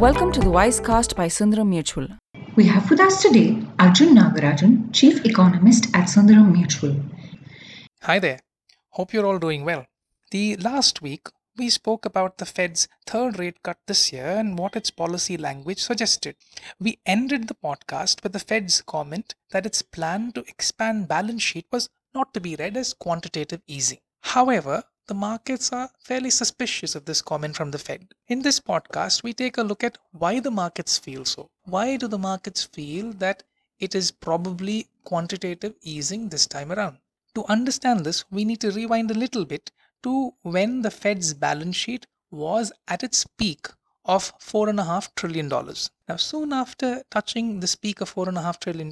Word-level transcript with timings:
Welcome 0.00 0.32
to 0.32 0.40
the 0.40 0.46
Wisecast 0.46 1.14
by 1.14 1.26
Sundaram 1.26 1.68
Mutual. 1.68 2.08
We 2.56 2.64
have 2.68 2.88
with 2.88 3.00
us 3.00 3.20
today 3.20 3.62
Arjun 3.78 4.14
Nagarajan, 4.16 4.94
Chief 4.94 5.26
Economist 5.26 5.94
at 5.94 6.06
Sundaram 6.06 6.52
Mutual. 6.52 6.96
Hi 8.04 8.18
there. 8.18 8.38
Hope 8.92 9.12
you're 9.12 9.26
all 9.26 9.38
doing 9.38 9.62
well. 9.62 9.84
The 10.30 10.56
last 10.56 11.02
week, 11.02 11.28
we 11.58 11.68
spoke 11.68 12.06
about 12.06 12.38
the 12.38 12.46
Fed's 12.46 12.88
third 13.04 13.38
rate 13.38 13.62
cut 13.62 13.76
this 13.86 14.10
year 14.10 14.24
and 14.24 14.58
what 14.58 14.74
its 14.74 14.90
policy 14.90 15.36
language 15.36 15.82
suggested. 15.82 16.34
We 16.80 16.98
ended 17.04 17.48
the 17.48 17.54
podcast 17.62 18.22
with 18.22 18.32
the 18.32 18.38
Fed's 18.38 18.80
comment 18.80 19.34
that 19.50 19.66
its 19.66 19.82
plan 19.82 20.32
to 20.32 20.46
expand 20.48 21.08
balance 21.08 21.42
sheet 21.42 21.66
was 21.70 21.90
not 22.14 22.32
to 22.32 22.40
be 22.40 22.56
read 22.56 22.78
as 22.78 22.94
quantitative 22.94 23.60
easing. 23.66 23.98
However, 24.22 24.84
the 25.10 25.14
markets 25.14 25.72
are 25.72 25.90
fairly 25.98 26.30
suspicious 26.30 26.94
of 26.94 27.04
this 27.04 27.20
comment 27.20 27.56
from 27.56 27.72
the 27.72 27.78
Fed. 27.78 28.06
In 28.28 28.42
this 28.42 28.60
podcast, 28.60 29.24
we 29.24 29.32
take 29.32 29.58
a 29.58 29.64
look 29.64 29.82
at 29.82 29.98
why 30.12 30.38
the 30.38 30.52
markets 30.52 30.98
feel 30.98 31.24
so. 31.24 31.50
Why 31.64 31.96
do 31.96 32.06
the 32.06 32.16
markets 32.16 32.62
feel 32.62 33.12
that 33.14 33.42
it 33.80 33.96
is 33.96 34.12
probably 34.12 34.86
quantitative 35.02 35.74
easing 35.82 36.28
this 36.28 36.46
time 36.46 36.70
around? 36.70 36.98
To 37.34 37.44
understand 37.46 38.06
this, 38.06 38.24
we 38.30 38.44
need 38.44 38.60
to 38.60 38.70
rewind 38.70 39.10
a 39.10 39.14
little 39.14 39.44
bit 39.44 39.72
to 40.04 40.32
when 40.42 40.82
the 40.82 40.92
Fed's 40.92 41.34
balance 41.34 41.74
sheet 41.74 42.06
was 42.30 42.70
at 42.86 43.02
its 43.02 43.26
peak 43.36 43.66
of 44.04 44.32
$4.5 44.38 45.08
trillion. 45.16 45.48
Now, 45.48 46.16
soon 46.16 46.52
after 46.52 47.02
touching 47.10 47.58
this 47.58 47.74
peak 47.74 48.00
of 48.00 48.14
$4.5 48.14 48.60
trillion, 48.60 48.90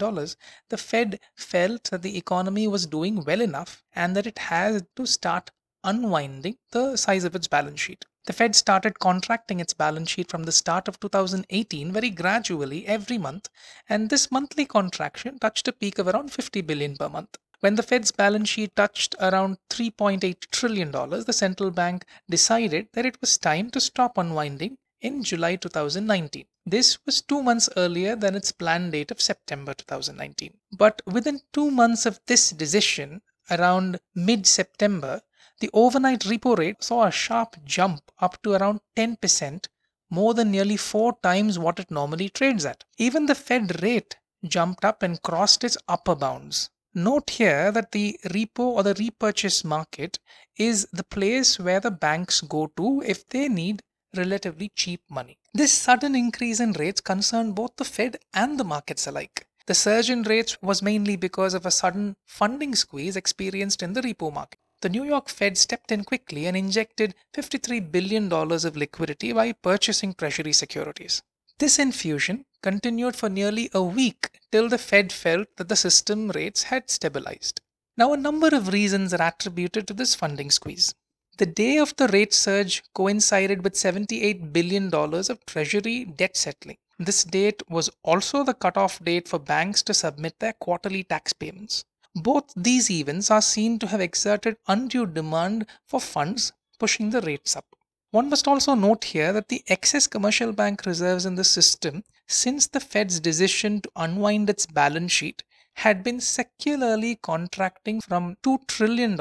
the 0.69 0.77
Fed 0.77 1.21
felt 1.37 1.85
that 1.91 2.03
the 2.03 2.19
economy 2.19 2.67
was 2.67 2.87
doing 2.87 3.23
well 3.25 3.41
enough 3.41 3.85
and 3.95 4.17
that 4.17 4.27
it 4.27 4.39
had 4.39 4.89
to 4.97 5.07
start 5.07 5.53
unwinding 5.85 6.57
the 6.71 6.97
size 6.97 7.25
of 7.25 7.35
its 7.35 7.49
balance 7.49 7.81
sheet. 7.81 8.05
The 8.27 8.33
Fed 8.33 8.55
started 8.55 8.99
contracting 8.99 9.59
its 9.59 9.73
balance 9.73 10.11
sheet 10.11 10.31
from 10.31 10.43
the 10.43 10.53
start 10.53 10.89
of 10.89 11.01
2018 11.01 11.93
very 11.93 12.11
gradually 12.11 12.87
every 12.87 13.17
month, 13.17 13.49
and 13.89 14.11
this 14.11 14.31
monthly 14.31 14.67
contraction 14.67 15.39
touched 15.39 15.67
a 15.69 15.73
peak 15.73 15.99
of 15.99 16.09
around 16.09 16.33
50 16.33 16.61
billion 16.61 16.97
per 16.97 17.09
month. 17.09 17.39
When 17.61 17.75
the 17.75 17.83
Fed's 17.83 18.13
balance 18.13 18.51
sheet 18.51 18.77
touched 18.77 19.15
around 19.19 19.59
$3.8 19.71 20.51
trillion, 20.51 20.91
the 20.91 21.33
central 21.33 21.71
bank 21.71 22.05
decided 22.29 22.89
that 22.93 23.07
it 23.07 23.21
was 23.21 23.39
time 23.39 23.71
to 23.71 23.81
stop 23.81 24.19
unwinding 24.19 24.79
in 25.01 25.25
July 25.25 25.57
2019. 25.57 26.45
This 26.67 26.99
was 27.07 27.23
two 27.23 27.43
months 27.43 27.69
earlier 27.77 28.15
than 28.15 28.35
its 28.35 28.53
planned 28.53 28.93
date 28.93 29.11
of 29.11 29.23
September 29.23 29.73
2019. 29.73 30.53
But 30.71 31.03
within 31.07 31.41
two 31.53 31.71
months 31.71 32.05
of 32.05 32.21
this 32.27 32.51
decision, 32.51 33.23
around 33.51 34.01
mid 34.15 34.47
September, 34.47 35.23
the 35.61 35.71
overnight 35.73 36.21
repo 36.21 36.57
rate 36.57 36.85
saw 36.85 37.05
a 37.05 37.11
sharp 37.11 37.57
jump 37.65 38.13
up 38.21 38.41
to 38.43 38.53
around 38.53 38.81
10%, 38.97 39.67
more 40.09 40.33
than 40.33 40.53
nearly 40.53 40.77
four 40.77 41.19
times 41.21 41.59
what 41.59 41.81
it 41.81 41.91
normally 41.91 42.29
trades 42.29 42.65
at. 42.65 42.85
Even 42.97 43.27
the 43.27 43.35
Fed 43.35 43.83
rate 43.83 44.17
jumped 44.45 44.85
up 44.85 45.03
and 45.03 45.21
crossed 45.23 45.65
its 45.65 45.77
upper 45.89 46.15
bounds. 46.15 46.71
Note 46.95 47.31
here 47.31 47.73
that 47.73 47.91
the 47.91 48.19
repo 48.27 48.61
or 48.61 48.83
the 48.85 48.95
repurchase 48.95 49.65
market 49.65 50.21
is 50.57 50.87
the 50.93 51.05
place 51.05 51.59
where 51.59 51.81
the 51.81 51.91
banks 51.91 52.41
go 52.41 52.69
to 52.77 53.03
if 53.05 53.29
they 53.29 53.49
need 53.49 53.83
relatively 54.17 54.71
cheap 54.75 55.03
money. 55.11 55.39
This 55.53 55.73
sudden 55.73 56.15
increase 56.15 56.61
in 56.61 56.73
rates 56.73 57.01
concerned 57.01 57.57
both 57.57 57.77
the 57.77 57.85
Fed 57.85 58.19
and 58.33 58.59
the 58.59 58.65
markets 58.65 59.07
alike. 59.07 59.47
The 59.67 59.75
surge 59.75 60.09
in 60.09 60.23
rates 60.23 60.57
was 60.63 60.83
mainly 60.83 61.17
because 61.17 61.53
of 61.53 61.67
a 61.67 61.71
sudden 61.71 62.17
funding 62.25 62.75
squeeze 62.75 63.17
experienced 63.17 63.83
in 63.83 63.93
the 63.93 64.01
repo 64.01 64.33
market 64.33 64.61
the 64.81 64.89
New 64.89 65.05
York 65.05 65.29
Fed 65.29 65.59
stepped 65.59 65.91
in 65.91 66.05
quickly 66.05 66.47
and 66.47 66.57
injected 66.57 67.15
$53 67.35 67.91
billion 67.91 68.33
of 68.33 68.77
liquidity 68.77 69.33
by 69.33 69.53
purchasing 69.53 70.15
Treasury 70.15 70.53
securities. 70.53 71.23
This 71.59 71.79
infusion 71.79 72.45
continued 72.63 73.17
for 73.17 73.29
nearly 73.29 73.69
a 73.75 73.83
week 73.83 74.31
till 74.53 74.69
the 74.69 74.79
Fed 74.79 75.13
felt 75.13 75.49
that 75.57 75.69
the 75.69 75.77
system 75.77 76.31
rates 76.31 76.65
had 76.65 76.89
stabilized. 76.91 77.61
Now, 77.97 78.13
a 78.13 78.17
number 78.17 78.49
of 78.49 78.73
reasons 78.73 79.13
are 79.13 79.29
attributed 79.29 79.89
to 79.89 79.95
this 79.95 80.15
funding 80.15 80.53
squeeze. 80.53 80.95
The 81.39 81.47
day 81.47 81.79
of 81.79 81.97
the 81.97 82.09
rate 82.09 82.33
surge 82.33 82.85
coincided 82.95 83.65
with 83.65 83.75
$78 83.75 84.53
billion 84.53 84.93
of 84.95 85.47
Treasury 85.47 86.05
debt 86.05 86.37
settling. 86.37 86.79
This 87.01 87.25
date 87.25 87.63
was 87.69 87.91
also 88.03 88.45
the 88.45 88.55
cutoff 88.55 89.03
date 89.05 89.29
for 89.29 89.39
banks 89.39 89.83
to 89.85 89.95
submit 89.95 90.39
their 90.39 90.53
quarterly 90.53 91.05
tax 91.05 91.33
payments. 91.33 91.85
Both 92.15 92.53
these 92.57 92.91
events 92.91 93.31
are 93.31 93.43
seen 93.43 93.79
to 93.79 93.87
have 93.89 94.01
exerted 94.01 94.57
undue 94.67 95.07
demand 95.07 95.67
for 95.87 96.01
funds, 96.01 96.53
pushing 96.79 97.11
the 97.11 97.21
rates 97.21 97.57
up. 97.57 97.67
One 98.11 98.31
must 98.31 98.49
also 98.49 98.75
note 98.75 99.05
here 99.05 99.33
that 99.33 99.49
the 99.49 99.63
excess 99.69 100.07
commercial 100.07 100.53
bank 100.53 100.87
reserves 100.87 101.27
in 101.27 101.35
the 101.35 101.45
system 101.45 102.05
since 102.27 102.67
the 102.67 102.81
Fed's 102.81 103.21
decision 103.21 103.83
to 103.83 103.91
unwind 103.97 104.49
its 104.49 104.67
balance 104.67 105.13
sheet 105.13 105.43
had 105.83 106.03
been 106.03 106.19
secularly 106.19 107.15
contracting 107.23 108.01
from 108.01 108.37
$2 108.43 108.67
trillion 108.67 109.17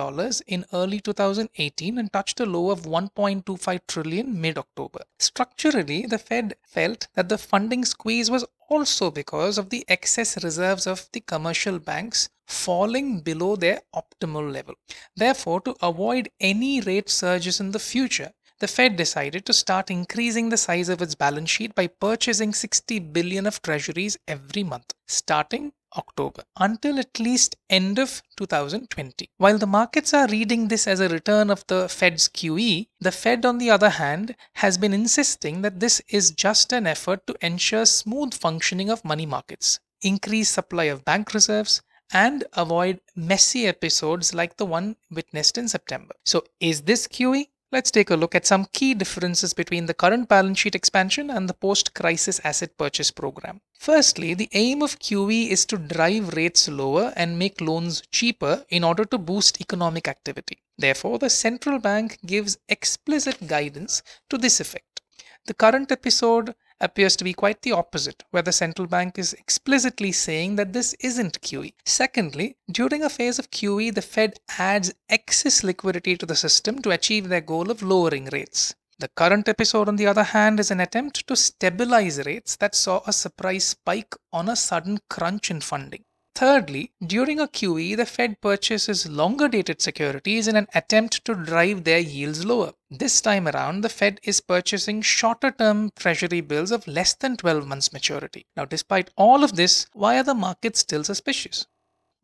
in 0.47 0.66
early 0.73 1.00
2018 1.00 2.00
and 2.00 2.12
touched 2.12 2.40
a 2.40 2.45
low 2.47 2.72
of 2.72 2.81
1.25 2.81 3.79
trillion 3.88 4.41
mid-October. 4.41 5.01
Structurally, 5.19 6.07
the 6.07 6.18
Fed 6.18 6.56
felt 6.63 7.09
that 7.13 7.29
the 7.29 7.38
funding 7.38 7.85
squeeze 7.85 8.31
was 8.31 8.44
also 8.69 9.12
because 9.12 9.59
of 9.59 9.69
the 9.69 9.85
excess 9.88 10.44
reserves 10.44 10.88
of 10.88 11.07
the 11.13 11.19
commercial 11.19 11.78
banks 11.78 12.28
falling 12.47 13.19
below 13.19 13.56
their 13.56 13.81
optimal 13.95 14.51
level. 14.51 14.74
Therefore, 15.16 15.62
to 15.62 15.75
avoid 15.84 16.31
any 16.39 16.81
rate 16.81 17.09
surges 17.09 17.59
in 17.59 17.69
the 17.69 17.79
future, 17.79 18.31
the 18.59 18.68
Fed 18.68 18.95
decided 18.95 19.45
to 19.45 19.53
start 19.53 19.91
increasing 19.91 20.50
the 20.50 20.57
size 20.57 20.89
of 20.89 21.03
its 21.03 21.13
balance 21.13 21.51
sheet 21.51 21.75
by 21.75 21.85
purchasing 21.85 22.51
60 22.51 22.97
billion 22.97 23.45
of 23.45 23.62
treasuries 23.62 24.18
every 24.28 24.63
month, 24.63 24.95
starting 25.06 25.72
October 25.97 26.43
until 26.57 26.99
at 26.99 27.19
least 27.19 27.55
end 27.69 27.99
of 27.99 28.21
2020. 28.37 29.29
While 29.37 29.57
the 29.57 29.65
markets 29.65 30.13
are 30.13 30.27
reading 30.27 30.67
this 30.67 30.87
as 30.87 30.99
a 30.99 31.09
return 31.09 31.49
of 31.49 31.65
the 31.67 31.89
Fed's 31.89 32.29
QE, 32.29 32.87
the 32.99 33.11
Fed 33.11 33.45
on 33.45 33.57
the 33.57 33.69
other 33.69 33.89
hand 33.89 34.35
has 34.53 34.77
been 34.77 34.93
insisting 34.93 35.61
that 35.61 35.79
this 35.79 36.01
is 36.09 36.31
just 36.31 36.71
an 36.71 36.87
effort 36.87 37.25
to 37.27 37.35
ensure 37.41 37.85
smooth 37.85 38.33
functioning 38.33 38.89
of 38.89 39.03
money 39.03 39.25
markets, 39.25 39.79
increase 40.01 40.49
supply 40.49 40.85
of 40.85 41.05
bank 41.05 41.33
reserves, 41.33 41.81
and 42.13 42.45
avoid 42.53 43.01
messy 43.15 43.67
episodes 43.67 44.33
like 44.33 44.57
the 44.57 44.65
one 44.65 44.95
witnessed 45.11 45.57
in 45.57 45.67
September. 45.67 46.15
So, 46.25 46.43
is 46.59 46.83
this 46.83 47.07
QE? 47.07 47.47
Let's 47.69 47.91
take 47.91 48.09
a 48.09 48.16
look 48.16 48.33
at 48.33 48.47
some 48.47 48.67
key 48.72 48.94
differences 48.94 49.53
between 49.53 49.88
the 49.88 49.94
current 49.94 50.29
balance 50.29 50.57
sheet 50.57 50.73
expansion 50.73 51.29
and 51.29 51.50
the 51.50 51.53
post 51.53 51.94
crisis 51.94 52.39
asset 52.45 52.78
purchase 52.78 53.11
program. 53.11 53.59
Firstly, 53.78 54.33
the 54.33 54.47
aim 54.53 54.81
of 54.81 55.00
QE 55.00 55.50
is 55.50 55.66
to 55.66 55.77
drive 55.77 56.33
rates 56.33 56.69
lower 56.69 57.11
and 57.17 57.38
make 57.38 57.59
loans 57.59 58.03
cheaper 58.09 58.63
in 58.69 58.85
order 58.85 59.03
to 59.03 59.17
boost 59.17 59.59
economic 59.59 60.07
activity. 60.07 60.59
Therefore, 60.77 61.19
the 61.19 61.29
central 61.29 61.77
bank 61.77 62.19
gives 62.25 62.57
explicit 62.69 63.45
guidance 63.47 64.01
to 64.29 64.38
this 64.38 64.61
effect. 64.61 65.01
The 65.45 65.53
current 65.53 65.91
episode 65.91 66.56
appears 66.79 67.15
to 67.15 67.23
be 67.23 67.33
quite 67.33 67.61
the 67.61 67.71
opposite, 67.71 68.23
where 68.31 68.43
the 68.43 68.51
central 68.51 68.88
bank 68.88 69.17
is 69.17 69.33
explicitly 69.33 70.11
saying 70.11 70.55
that 70.55 70.73
this 70.73 70.93
isn't 70.99 71.41
QE. 71.41 71.73
Secondly, 71.85 72.57
during 72.71 73.03
a 73.03 73.09
phase 73.09 73.39
of 73.39 73.51
QE, 73.51 73.93
the 73.93 74.01
Fed 74.01 74.39
adds 74.57 74.93
excess 75.09 75.63
liquidity 75.63 76.17
to 76.17 76.25
the 76.25 76.35
system 76.35 76.81
to 76.81 76.91
achieve 76.91 77.29
their 77.29 77.41
goal 77.41 77.71
of 77.71 77.81
lowering 77.81 78.29
rates. 78.31 78.75
The 78.99 79.09
current 79.09 79.47
episode, 79.47 79.88
on 79.88 79.95
the 79.95 80.07
other 80.07 80.23
hand, 80.23 80.59
is 80.59 80.71
an 80.71 80.79
attempt 80.79 81.27
to 81.27 81.35
stabilize 81.35 82.25
rates 82.25 82.55
that 82.55 82.73
saw 82.73 83.01
a 83.05 83.13
surprise 83.13 83.65
spike 83.65 84.15
on 84.33 84.49
a 84.49 84.55
sudden 84.55 84.99
crunch 85.07 85.51
in 85.51 85.61
funding. 85.61 86.03
Thirdly, 86.37 86.91
during 87.03 87.39
a 87.39 87.47
QE, 87.47 87.97
the 87.97 88.05
Fed 88.05 88.39
purchases 88.41 89.07
longer 89.07 89.47
dated 89.47 89.81
securities 89.81 90.47
in 90.47 90.56
an 90.56 90.67
attempt 90.75 91.25
to 91.25 91.33
drive 91.33 91.83
their 91.83 91.97
yields 91.97 92.45
lower. 92.45 92.73
This 92.91 93.21
time 93.21 93.47
around, 93.47 93.81
the 93.81 93.89
Fed 93.89 94.19
is 94.21 94.39
purchasing 94.39 95.01
shorter 95.01 95.50
term 95.50 95.89
treasury 95.95 96.41
bills 96.41 96.69
of 96.69 96.85
less 96.85 97.15
than 97.15 97.38
12 97.38 97.65
months 97.65 97.91
maturity. 97.91 98.45
Now, 98.56 98.65
despite 98.65 99.09
all 99.17 99.44
of 99.44 99.56
this, 99.56 99.88
why 99.94 100.19
are 100.19 100.23
the 100.23 100.35
markets 100.35 100.81
still 100.81 101.03
suspicious? 101.03 101.65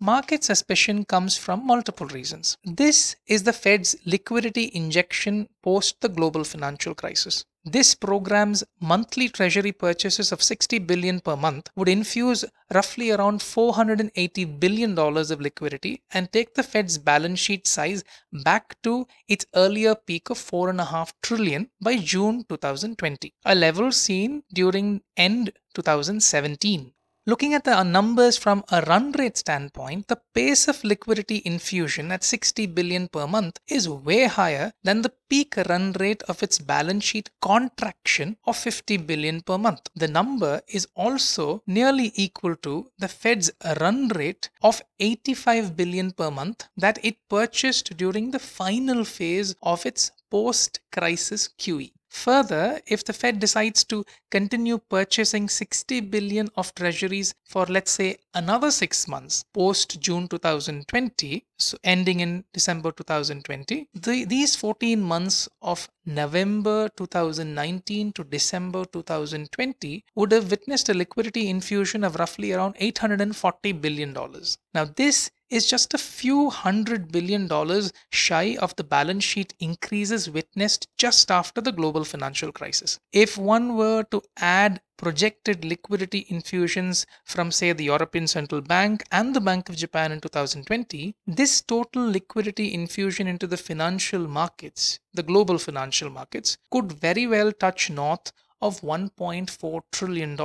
Market 0.05 0.43
suspicion 0.43 1.05
comes 1.05 1.37
from 1.37 1.65
multiple 1.65 2.07
reasons. 2.07 2.57
This 2.65 3.15
is 3.25 3.43
the 3.43 3.53
Fed's 3.53 3.95
liquidity 4.05 4.69
injection 4.73 5.47
post 5.61 6.01
the 6.01 6.09
global 6.09 6.43
financial 6.43 6.93
crisis. 6.93 7.45
This 7.63 7.95
program's 7.95 8.65
monthly 8.81 9.29
treasury 9.29 9.71
purchases 9.71 10.33
of 10.33 10.43
60 10.43 10.79
billion 10.79 11.21
per 11.21 11.37
month 11.37 11.69
would 11.77 11.87
infuse 11.87 12.43
roughly 12.73 13.11
around 13.11 13.41
480 13.41 14.43
billion 14.43 14.93
dollars 14.93 15.31
of 15.31 15.39
liquidity 15.39 16.01
and 16.11 16.29
take 16.33 16.53
the 16.55 16.63
Fed's 16.63 16.97
balance 16.97 17.39
sheet 17.39 17.65
size 17.65 18.03
back 18.43 18.75
to 18.81 19.07
its 19.29 19.45
earlier 19.55 19.95
peak 19.95 20.29
of 20.29 20.37
4.5 20.37 21.13
trillion 21.21 21.69
by 21.79 21.95
June 21.95 22.43
2020, 22.49 23.33
a 23.45 23.55
level 23.55 23.89
seen 23.93 24.43
during 24.53 25.01
end 25.15 25.53
2017. 25.75 26.91
Looking 27.25 27.53
at 27.53 27.63
the 27.63 27.81
numbers 27.83 28.35
from 28.37 28.65
a 28.69 28.81
run 28.81 29.13
rate 29.13 29.37
standpoint, 29.37 30.09
the 30.09 30.19
pace 30.33 30.67
of 30.67 30.83
liquidity 30.83 31.41
infusion 31.45 32.11
at 32.11 32.21
60 32.21 32.65
billion 32.65 33.07
per 33.07 33.25
month 33.27 33.61
is 33.65 33.87
way 33.87 34.25
higher 34.25 34.73
than 34.83 35.03
the 35.03 35.13
peak 35.29 35.55
run 35.69 35.93
rate 35.93 36.21
of 36.23 36.43
its 36.43 36.59
balance 36.59 37.05
sheet 37.05 37.29
contraction 37.41 38.35
of 38.45 38.57
50 38.57 38.97
billion 38.97 39.39
per 39.39 39.57
month. 39.57 39.89
The 39.95 40.09
number 40.09 40.63
is 40.67 40.85
also 40.95 41.63
nearly 41.65 42.11
equal 42.15 42.57
to 42.57 42.91
the 42.99 43.07
Fed's 43.07 43.49
run 43.79 44.09
rate 44.09 44.49
of 44.61 44.81
85 44.99 45.77
billion 45.77 46.11
per 46.11 46.29
month 46.29 46.67
that 46.75 46.99
it 47.05 47.15
purchased 47.29 47.95
during 47.95 48.31
the 48.31 48.39
final 48.39 49.05
phase 49.05 49.55
of 49.61 49.85
its 49.85 50.11
post 50.29 50.81
crisis 50.91 51.47
QE. 51.57 51.93
Further, 52.13 52.79
if 52.85 53.03
the 53.03 53.11
Fed 53.11 53.39
decides 53.39 53.83
to 53.85 54.05
continue 54.29 54.77
purchasing 54.77 55.49
60 55.49 55.99
billion 56.01 56.47
of 56.55 56.73
treasuries 56.75 57.33
for 57.43 57.65
let's 57.65 57.89
say 57.89 58.17
another 58.35 58.69
6 58.69 59.07
months 59.07 59.43
post 59.51 59.99
June 59.99 60.27
2020, 60.27 61.43
so 61.57 61.75
ending 61.83 62.19
in 62.19 62.45
December 62.53 62.91
2020, 62.91 63.89
the, 63.95 64.25
these 64.25 64.55
14 64.55 65.01
months 65.01 65.49
of 65.63 65.89
November 66.05 66.87
2019 66.97 68.13
to 68.13 68.23
December 68.23 68.85
2020 68.85 70.05
would 70.15 70.31
have 70.31 70.51
witnessed 70.51 70.89
a 70.89 70.93
liquidity 70.93 71.49
infusion 71.49 72.03
of 72.03 72.15
roughly 72.15 72.53
around 72.53 72.75
840 72.77 73.71
billion 73.71 74.13
dollars. 74.13 74.59
Now 74.75 74.85
this 74.85 75.31
is 75.53 75.67
just 75.67 75.93
a 75.93 75.99
few 75.99 76.49
hundred 76.49 77.11
billion 77.11 77.47
dollars 77.47 77.93
shy 78.11 78.57
of 78.59 78.75
the 78.75 78.83
balance 78.83 79.23
sheet 79.23 79.53
increases 79.59 80.29
witnessed 80.29 80.87
just 80.97 81.29
after 81.29 81.61
the 81.61 81.71
global 81.71 82.03
financial 82.03 82.51
crisis. 82.51 82.99
If 83.11 83.37
one 83.37 83.75
were 83.75 84.03
to 84.09 84.23
add 84.37 84.81
projected 84.97 85.65
liquidity 85.65 86.25
infusions 86.29 87.05
from, 87.25 87.51
say, 87.51 87.71
the 87.73 87.83
European 87.83 88.25
Central 88.25 88.61
Bank 88.61 89.03
and 89.11 89.35
the 89.35 89.41
Bank 89.41 89.69
of 89.69 89.75
Japan 89.75 90.11
in 90.11 90.21
2020, 90.21 91.15
this 91.27 91.61
total 91.61 92.09
liquidity 92.09 92.73
infusion 92.73 93.27
into 93.27 93.45
the 93.45 93.57
financial 93.57 94.27
markets, 94.27 94.99
the 95.13 95.23
global 95.23 95.57
financial 95.57 96.09
markets, 96.09 96.57
could 96.71 96.91
very 96.91 97.27
well 97.27 97.51
touch 97.51 97.89
north 97.89 98.31
of 98.63 98.79
$1.4 98.79 99.81
trillion. 99.91 100.37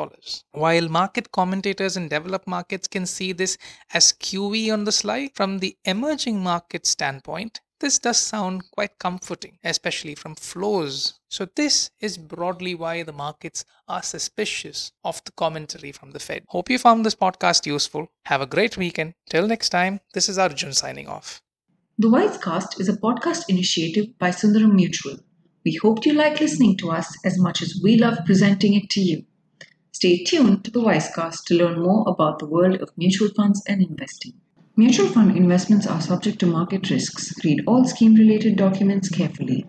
While 0.51 0.89
market 0.89 1.31
commentators 1.31 1.97
in 1.97 2.09
developed 2.09 2.49
markets 2.49 2.89
can 2.89 3.07
see 3.07 3.33
this 3.33 3.57
as 3.95 4.13
QE 4.13 4.73
on 4.73 4.83
the 4.83 4.91
slide, 4.91 5.31
from 5.35 5.61
the 5.61 5.77
emerging 5.85 6.43
market 6.43 6.85
standpoint, 6.85 7.61
this 7.79 8.01
does 8.01 8.19
sound 8.19 8.65
quite 8.73 8.99
comforting, 8.99 9.59
especially 9.63 10.17
from 10.17 10.35
flows. 10.35 11.21
So, 11.29 11.47
this 11.55 11.91
is 12.01 12.19
broadly 12.19 12.75
why 12.75 13.05
the 13.05 13.13
markets 13.13 13.65
are 13.87 14.03
suspicious 14.03 14.91
of 15.05 15.23
the 15.25 15.31
commentary 15.31 15.93
from 15.93 16.11
the 16.11 16.19
Fed. 16.19 16.43
Hope 16.49 16.71
you 16.71 16.79
found 16.79 17.07
this 17.07 17.15
podcast 17.15 17.67
useful. 17.67 18.09
Have 18.25 18.41
a 18.41 18.47
great 18.47 18.77
weekend. 18.77 19.15
Till 19.31 19.47
next 19.47 19.69
time, 19.69 20.01
this 20.13 20.29
is 20.29 20.39
Arjun 20.39 20.73
signing 20.73 21.07
off. 21.07 21.41
The 21.99 22.09
Wisecast 22.09 22.81
is 22.81 22.89
a 22.89 22.97
podcast 22.97 23.45
initiative 23.49 24.19
by 24.19 24.31
Sundaram 24.31 24.75
Mutual. 24.75 25.19
We 25.69 25.79
hope 25.83 26.07
you 26.07 26.15
like 26.15 26.41
listening 26.41 26.79
to 26.79 26.91
us 26.93 27.15
as 27.27 27.39
much 27.39 27.61
as 27.61 27.79
we 27.83 27.99
love 27.99 28.21
presenting 28.25 28.73
it 28.73 28.89
to 28.89 29.03
you. 29.03 29.27
Stay 29.93 30.25
tuned 30.25 30.65
to 30.65 30.71
the 30.71 30.81
Wisecast 30.81 31.45
to 31.45 31.55
learn 31.57 31.83
more 31.83 32.09
about 32.09 32.39
the 32.39 32.47
world 32.47 32.77
of 32.81 32.89
mutual 32.97 33.29
funds 33.37 33.63
and 33.69 33.83
investing. 33.83 34.33
Mutual 34.79 35.09
fund 35.09 35.37
investments 35.37 35.87
are 35.87 36.01
subject 36.01 36.39
to 36.39 36.47
market 36.47 36.89
risks. 36.89 37.35
Read 37.45 37.65
all 37.67 37.85
scheme 37.85 38.15
related 38.15 38.57
documents 38.57 39.11
carefully. 39.11 39.67